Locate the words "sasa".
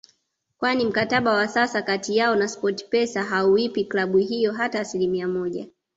1.47-1.81